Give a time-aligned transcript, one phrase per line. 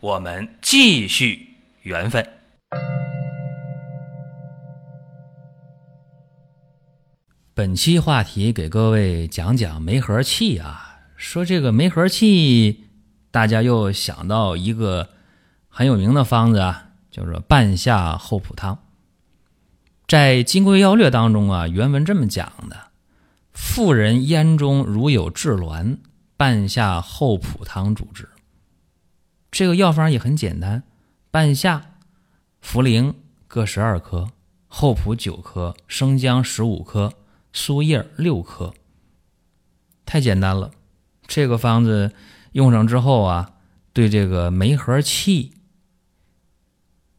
[0.00, 2.26] 我们继续缘分。
[7.52, 10.86] 本期话题给各位讲讲梅核气啊。
[11.16, 12.84] 说这个梅核气，
[13.30, 15.10] 大家又想到一个
[15.68, 18.78] 很有名的方子啊，叫做半夏厚朴汤。
[20.08, 22.88] 在《金匮要略》当中啊，原文这么讲的：
[23.52, 25.98] 妇人咽中如有滞挛。
[26.38, 28.29] 半夏厚朴汤主之。
[29.50, 30.82] 这个药方也很简单，
[31.30, 31.96] 半夏、
[32.62, 33.14] 茯苓
[33.48, 34.30] 各十二克，
[34.68, 37.12] 厚朴九克，生姜十五克，
[37.52, 38.72] 苏叶六克。
[40.06, 40.70] 太简单了，
[41.26, 42.12] 这个方子
[42.52, 43.52] 用上之后啊，
[43.92, 45.52] 对这个梅核气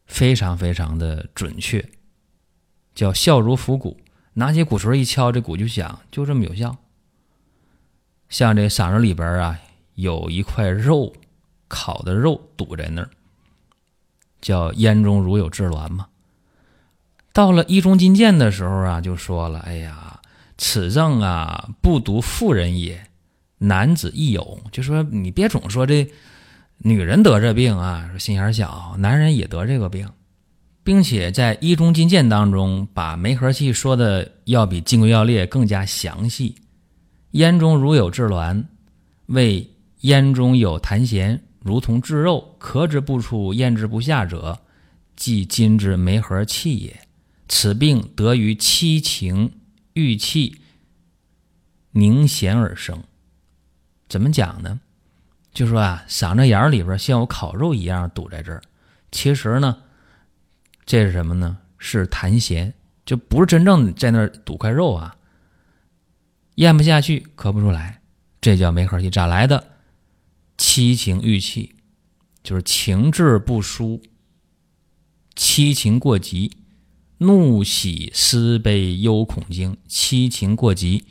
[0.06, 1.90] 非常非常的准确，
[2.94, 4.00] 叫效如抚鼓，
[4.34, 6.76] 拿起鼓槌一敲，这鼓就响，就这么有效。
[8.28, 9.58] 像这嗓子里边啊，
[9.94, 11.14] 有一块肉，
[11.72, 13.08] 烤的肉堵在那儿，
[14.42, 16.06] 叫烟中如有滞挛嘛。
[17.32, 20.20] 到了一中金鉴的时候啊，就说了：“哎呀，
[20.58, 23.02] 此症啊，不独妇人也，
[23.56, 24.60] 男子亦有。
[24.70, 26.06] 就说你别总说这
[26.76, 30.06] 女人得这病啊，说心眼小，男人也得这个病，
[30.84, 36.54] 并且在一中金鉴当中，把梅核气说的要比金匮要略更加详细。”
[37.32, 38.62] 烟中如有滞挛，
[39.24, 39.66] 谓
[40.02, 44.60] 烟中有痰涎，如同炙肉，咳之不出，咽之不下者，
[45.14, 47.00] 即今之梅核气也。
[47.48, 49.52] 此病得于七情
[49.92, 50.60] 郁气
[51.90, 53.02] 凝涎而生。
[54.08, 54.80] 怎么讲呢？
[55.52, 58.62] 就说啊，嗓子眼里边像有烤肉一样堵在这儿。
[59.10, 59.82] 其实呢，
[60.86, 61.58] 这是什么呢？
[61.78, 62.72] 是痰涎，
[63.04, 65.14] 就不是真正在那儿堵块肉啊。
[66.54, 68.00] 咽不下去，咳不出来，
[68.40, 69.10] 这叫梅核气。
[69.10, 69.71] 咋来的？
[70.64, 71.74] 七情郁气，
[72.44, 74.00] 就是情志不舒，
[75.34, 76.52] 七情过急，
[77.18, 81.04] 怒喜思悲忧恐惊，七情过急，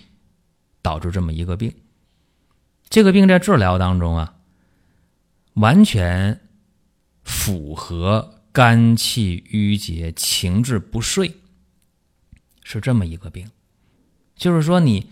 [0.82, 1.74] 导致这么一个病。
[2.90, 4.36] 这个病在治疗当中啊，
[5.56, 6.40] 完全
[7.22, 11.34] 符合肝气郁结、情志不遂，
[12.64, 13.52] 是这么一个病。
[14.34, 15.10] 就是说你。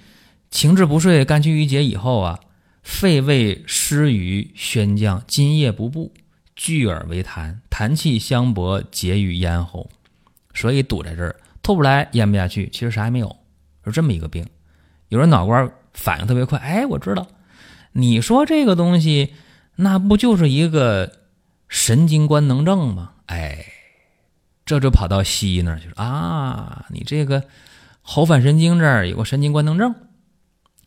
[0.51, 2.39] 情志不遂、肝气郁结以后啊，
[2.81, 6.13] 肺胃湿瘀宣降，津液不布，
[6.55, 9.89] 聚而为痰，痰气相搏，结于咽喉，
[10.53, 12.69] 所以堵在这儿，吐不来，咽不下去。
[12.69, 13.35] 其实啥也没有，
[13.85, 14.45] 是这么一个病。
[15.09, 17.27] 有人脑瓜反应特别快，哎，我知道，
[17.93, 19.33] 你说这个东西，
[19.75, 21.11] 那不就是一个
[21.67, 23.13] 神经官能症吗？
[23.27, 23.65] 哎，
[24.65, 27.43] 这就跑到西医那儿去了啊，你这个
[28.01, 29.93] 喉返神经这儿有个神经官能症。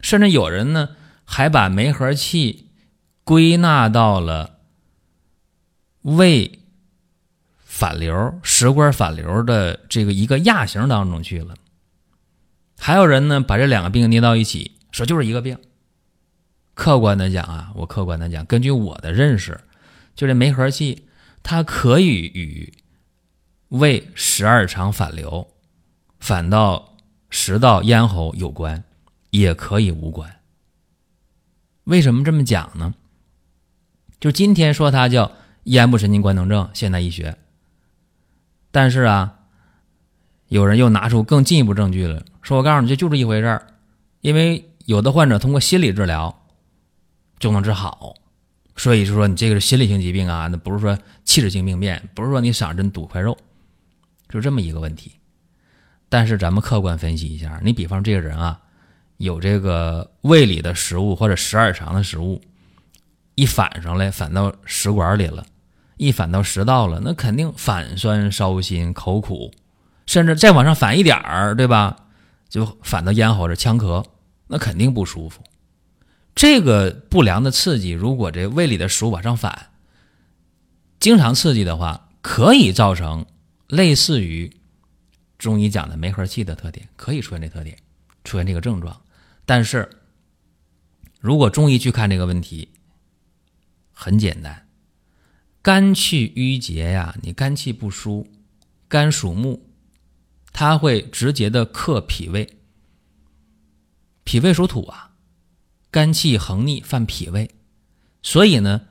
[0.00, 0.88] 甚至有人呢，
[1.24, 2.70] 还把梅核气
[3.24, 4.58] 归纳到了
[6.02, 6.60] 胃
[7.64, 11.54] 反流、食管反流的这个一个亚型当中去了。
[12.78, 15.58] 还有人呢，把这两个病捏到一起，说就是一个病。
[16.74, 19.60] 客观的讲啊，我客观的讲，根据我的认识，
[20.14, 21.06] 就这梅核气，
[21.42, 22.72] 它可以与
[23.68, 25.48] 胃十二肠反流、
[26.18, 26.96] 反到
[27.30, 28.84] 食道、咽喉有关。
[29.30, 30.41] 也可以无关。
[31.84, 32.94] 为什么这么讲呢？
[34.20, 35.32] 就今天说它叫
[35.64, 37.36] 咽部神经官能症，现代医学。
[38.70, 39.40] 但是啊，
[40.46, 43.66] 有人又拿出更进一步证据了，说我告诉你，这就是一回事儿。
[44.20, 46.46] 因为有的患者通过心理治疗
[47.40, 48.14] 就能治好，
[48.76, 53.36] 所以就说你这个是心理性疾病啊，那不是说器质性病变，不是说你嗓子堵块肉，
[54.28, 55.16] 就这么一个问题。
[56.08, 58.61] 但是咱们客观分析一下，你比方这个人啊。
[59.22, 62.42] 有这个胃里的食物或者十二肠的食物，
[63.36, 65.46] 一反上来反到食管里了，
[65.96, 69.52] 一反到食道了，那肯定反酸烧心口苦，
[70.06, 71.96] 甚至再往上反一点儿，对吧？
[72.48, 74.04] 就反到咽喉这呛咳，
[74.48, 75.40] 那肯定不舒服。
[76.34, 79.70] 这个不良的刺激，如果这胃里的食物往上反，
[80.98, 83.24] 经常刺激的话，可以造成
[83.68, 84.52] 类似于
[85.38, 87.78] 中医讲的梅核气的特点，可以出现这特点，
[88.24, 89.00] 出现这个症状。
[89.44, 89.88] 但是，
[91.20, 92.68] 如果中医去看这个问题，
[93.92, 94.68] 很简单，
[95.60, 98.26] 肝气郁结呀，你肝气不舒，
[98.88, 99.60] 肝属木，
[100.52, 102.58] 它会直接的克脾胃。
[104.24, 105.12] 脾胃属土啊，
[105.90, 107.50] 肝气横逆犯脾胃，
[108.22, 108.82] 所以呢，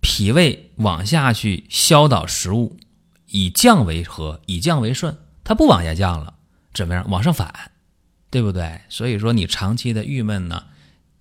[0.00, 2.78] 脾胃往下去消导食物，
[3.26, 6.38] 以降为和，以降为顺，它不往下降了，
[6.72, 7.08] 怎么样？
[7.10, 7.72] 往上反，
[8.34, 8.80] 对不对？
[8.88, 10.64] 所以说你长期的郁闷呢，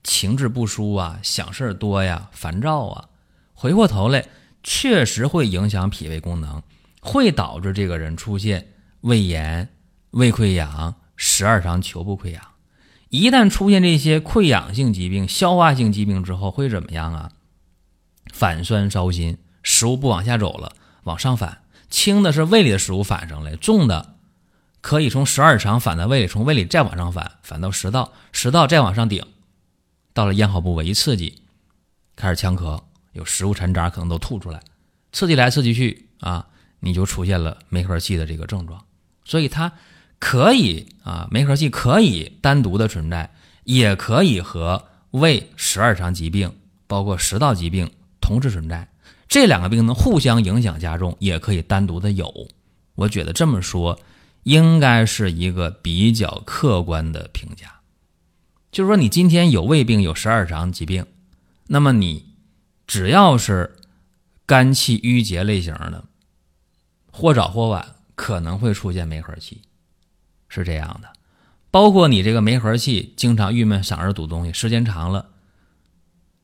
[0.04, 3.10] 情志不舒啊，想事儿多呀，烦躁啊。
[3.54, 4.26] 回过头来，
[4.64, 6.64] 确实会影响脾胃功能，
[7.02, 8.70] 会导致这个人出现
[9.02, 9.70] 胃炎、
[10.10, 12.42] 胃溃疡、十二肠球部溃疡。
[13.10, 17.32] 一旦出现这些溃疡性疾病、消化性疾病之后，会怎么样啊？
[18.34, 21.60] 反酸烧心，食物不往下走了，往上反。
[21.92, 24.13] 轻的是胃里的食物反上来，重的
[24.84, 29.26] 可以从十二肠反到胃里，从胃里再往上反，反到食道，食道再往上顶，
[30.14, 31.42] 到了咽喉部位一刺激，
[32.18, 32.84] 开始呛咳。
[33.14, 34.60] 有食物残渣可能都吐出来，
[35.14, 36.48] 刺激来刺激去啊，
[36.82, 38.84] 你就出现了梅核气的这个症状。
[39.24, 39.72] 所以它
[40.20, 43.34] 可以啊，梅核气可以单独的存在，
[43.64, 46.54] 也可以和胃十二肠疾病，
[46.88, 47.90] 包括食道疾病
[48.20, 48.90] 同时存在。
[49.30, 52.50] 这两个病呢互相影响加重，也可以单独的有。
[52.96, 53.98] 我觉得这么说
[54.44, 57.82] 应该是一个比较客观的评价，
[58.72, 61.06] 就是说你今天有胃病，有十二肠疾病，
[61.68, 62.32] 那么你。
[62.86, 63.78] 只要是
[64.46, 66.04] 肝气郁结类型的，
[67.12, 69.62] 或早或晚可能会出现梅核气，
[70.50, 71.08] 是这样的。
[71.72, 75.30] 包括你这个梅核气经常郁闷、嗓子堵东西，时间长了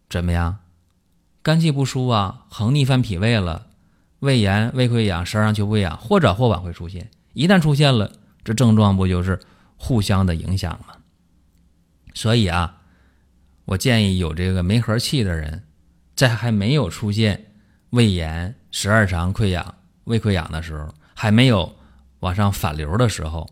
[0.10, 0.60] 怎么样？
[1.44, 3.68] 肝气不舒啊，横逆犯脾胃了，
[4.20, 7.12] 胃炎、胃溃疡、十二肠球溃疡，或早或晚会出现。
[7.40, 8.12] 一旦出现了，
[8.44, 9.40] 这症状不就是
[9.78, 10.96] 互相的影响吗？
[12.14, 12.82] 所以啊，
[13.64, 15.64] 我建议有这个梅核气的人。
[16.16, 17.54] 在还没有出现
[17.92, 21.78] 胃炎、十二肠溃疡、胃溃疡的时候，还没有
[22.20, 23.50] 往上反流的时候，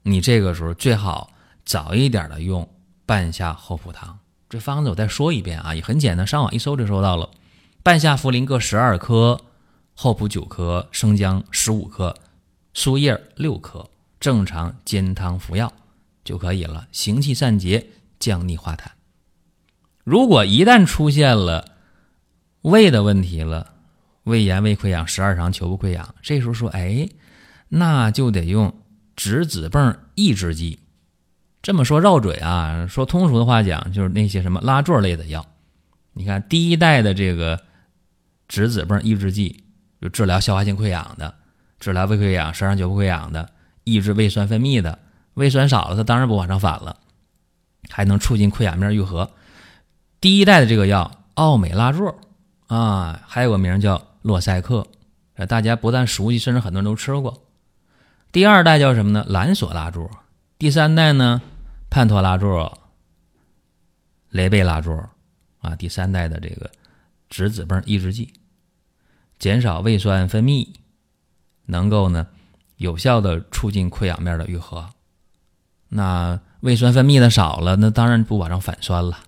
[0.00, 1.30] 你这个时候最好
[1.62, 2.66] 早一点的用
[3.04, 4.18] 半夏厚朴汤。
[4.48, 7.28] 这方子我再说一遍啊，也很简单，上网一搜就搜到了。
[7.82, 9.38] 半夏、茯苓各十二克，
[9.94, 12.16] 厚朴九克，生姜十五克，
[12.74, 13.88] 苏叶六克，
[14.20, 15.72] 正常煎汤服药
[16.24, 17.86] 就可以了，行气散结，
[18.18, 18.88] 降逆化痰。
[20.02, 21.76] 如果一旦出现了，
[22.62, 23.74] 胃的问题了，
[24.24, 27.08] 胃炎、胃溃疡、十二肠球部溃疡，这时候说，哎，
[27.68, 28.74] 那就得用
[29.16, 30.80] 质子泵抑制剂。
[31.62, 35.46] 这么说绕嘴啊，说通俗的话讲，就是那些什么拉唑类的药。
[36.12, 37.62] 你看第一代的这个
[38.48, 39.64] 质子泵抑制剂，
[40.00, 41.34] 就治疗消化性溃疡的，
[41.84, 43.50] 治疗胃溃疡、十二肠球溃疡的，
[43.84, 44.98] 抑制胃酸分泌的。
[45.34, 46.96] 胃酸少了，它当然不往上反了，
[47.90, 49.30] 还能促进溃疡面愈合。
[50.18, 52.14] 第一代的这个药奥美拉唑。
[52.68, 54.86] 啊，还有个名叫洛赛克，
[55.46, 57.44] 大家不但熟悉，甚至很多人都吃过。
[58.32, 59.26] 第二代叫什么呢？
[59.28, 60.08] 兰索拉唑。
[60.56, 61.42] 第三代呢？
[61.90, 62.72] 潘托拉唑、
[64.30, 64.98] 雷贝拉唑。
[65.58, 66.70] 啊，第三代的这个
[67.28, 68.32] 质子泵抑制剂，
[69.38, 70.68] 减少胃酸分泌，
[71.66, 72.26] 能够呢
[72.76, 74.90] 有效的促进溃疡面的愈合。
[75.88, 79.18] 那胃酸分泌的少了，那当然不往上反酸了。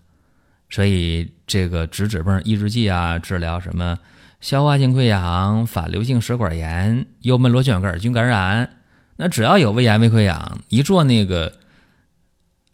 [0.69, 3.99] 所以这个质子泵抑制剂啊，治疗什么
[4.41, 8.79] 消化性溃疡、反流性食管炎、幽门螺旋杆菌感染，
[9.17, 11.53] 那只要有胃炎、胃溃疡，一做那个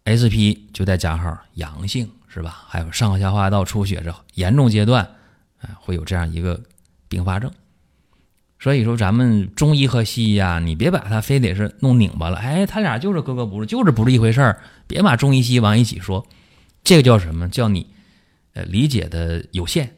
[0.08, 2.64] SP 就带加号阳性，是吧？
[2.66, 5.04] 还有上消化道出血这严重阶段，
[5.60, 6.58] 啊，会有这样一个
[7.08, 7.52] 并发症。
[8.62, 16.24] 所以说，咱们中医和西医啊，你别把它非得是弄拧巴了，哎，他俩就是格格不入，就是不是一回事儿，别把中医西医往一起说。
[16.84, 17.48] 这个叫什么？
[17.48, 17.88] 叫你，
[18.52, 19.96] 呃，理解的有限。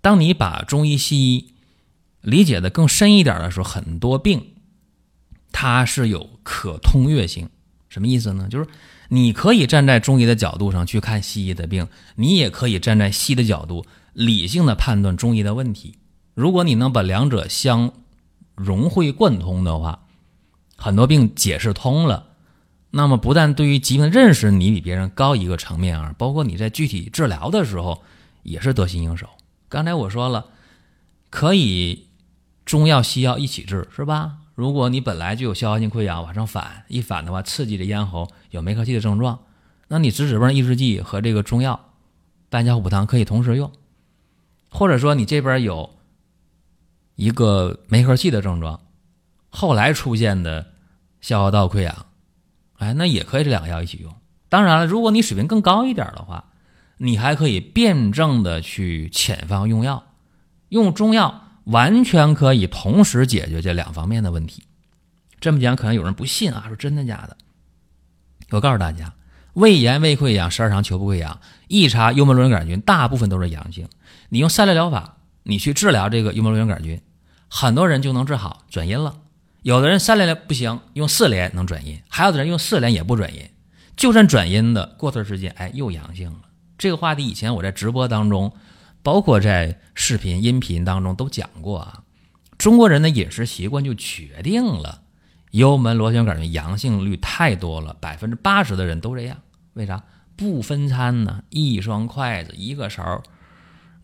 [0.00, 1.54] 当你把中医西医
[2.20, 4.54] 理解的更深一点的时候，很多病
[5.50, 7.50] 它是有可通越性。
[7.88, 8.46] 什么意思呢？
[8.48, 8.68] 就是
[9.08, 15.96] 你可以站在中医的角度上去看西医的病，你也可以站在西医的角度理性的判断中医的问题。
[16.36, 17.92] 如果你能把两者相
[18.54, 20.00] 融会贯通的话，
[20.76, 22.26] 很多病解释通了。
[22.90, 28.02] 那么，不但对于疾病的认识你比别人高一个层面啊，包括你在具体治疗的时候
[28.42, 29.26] 也是得心应手。
[29.70, 30.44] 刚才我说了，
[31.30, 32.08] 可以
[32.66, 34.36] 中药西药一起治，是吧？
[34.54, 39.38] 如果你本来就有消化性溃疡往上反，一反的话刺激着咽喉有梅克气的症状，
[39.88, 41.80] 那你质子泵抑制剂和这个中药
[42.50, 43.72] 半夏厚朴汤可以同时用。
[44.68, 45.95] 或者说你这边有
[47.16, 48.80] 一个梅核气的症状，
[49.48, 50.72] 后来出现的
[51.20, 52.06] 消化道溃疡。
[52.78, 54.14] 哎，那也可以这两个药一起用。
[54.48, 56.44] 当然了，如果你水平更高一点的话，
[56.98, 60.04] 你还可以辩证的去潜方用药，
[60.68, 64.62] 用中药完全可以同时解决这两方面的问题。
[65.40, 67.36] 这么讲，可能有人不信啊，说真的假的？
[68.50, 69.12] 我告诉大家，
[69.54, 73.88] 胃炎、胃溃疡、十二肠球部溃疡，一查幽门螺旋杆菌，大部分都是阳性。
[74.28, 77.00] 你用三联疗法，你去治疗这个幽门螺旋杆菌，
[77.48, 79.16] 很多人就能治好，转阴了。
[79.62, 83.48] 有的人三联不行，用四联能转阴；还有的人用四联也不转阴，
[83.96, 86.40] 就算转阴的，过段时间，哎，又阳性了。
[86.78, 88.52] 这个话题以前我在直播当中，
[89.02, 92.02] 包括在视频、音频当中都讲过啊。
[92.58, 95.02] 中国人的饮食习惯就决定了。
[95.52, 99.38] 幽门螺旋杆菌阳性率太多了，百分之八十的人都这样。
[99.72, 100.04] 为啥
[100.36, 101.42] 不分餐呢？
[101.48, 103.22] 一双筷子，一个勺，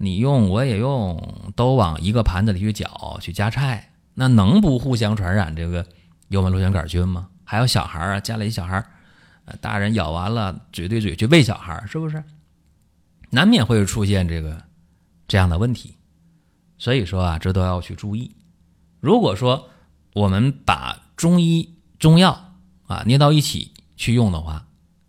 [0.03, 5.87] 你用我也用，都往一个盘子里去搅去夹菜，那能不互相传染这个
[6.27, 7.29] 幽门螺旋杆菌吗？
[7.45, 8.85] 还有小孩啊，家里小孩，
[9.45, 12.25] 呃，大人咬完了嘴对嘴去喂小孩，是不是？
[13.31, 14.65] 难免会出现这个
[15.29, 15.95] 这样的问题。
[16.79, 18.35] 所以说啊，这都要去注意。
[18.99, 19.69] 如果说
[20.15, 22.57] 我们把中医中药
[22.89, 24.67] 啊捏到一起去用的话，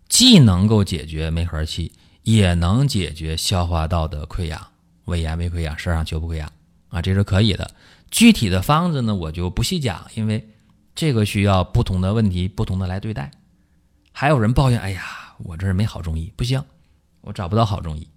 [0.08, 4.68] 既能够解决梅核气，也能解决消化道的溃疡、
[5.04, 6.50] 胃炎、胃溃疡、十二肠球部溃疡
[6.88, 7.70] 啊，这是可以的。
[8.10, 10.48] 具体的方子呢，我就不细讲，因为
[10.94, 13.30] 这个需要不同的问题不同的来对待。
[14.12, 16.62] 还有人抱怨：“哎呀，我这儿没好中医，不行，
[17.20, 18.08] 我找不到好中医，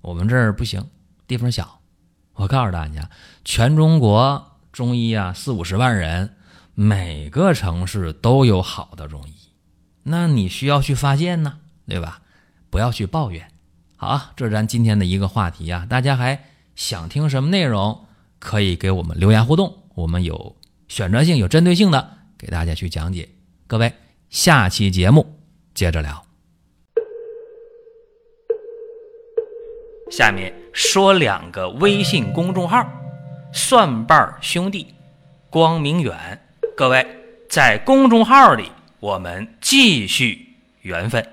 [0.00, 0.84] 我们这儿不行，
[1.26, 1.80] 地方小。”
[2.34, 3.10] 我告诉大家，
[3.44, 6.36] 全中国中医啊，四五十万人。
[6.74, 9.34] 每个城市都有好的中医，
[10.04, 12.22] 那你需要去发现呢，对吧？
[12.70, 13.51] 不要去抱怨。
[14.02, 15.86] 好啊，这是咱今天的一个话题啊。
[15.88, 18.04] 大家还想听什么内容？
[18.40, 20.56] 可以给我们留言互动，我们有
[20.88, 23.28] 选择性、有针对性的给大家去讲解。
[23.68, 23.92] 各位，
[24.28, 25.38] 下期节目
[25.72, 26.20] 接着聊。
[30.10, 32.84] 下面说两个微信公众号：
[33.52, 34.92] 蒜瓣兄弟、
[35.48, 36.44] 光明远。
[36.76, 37.06] 各位，
[37.48, 38.68] 在公众号里，
[38.98, 41.24] 我们继续缘分。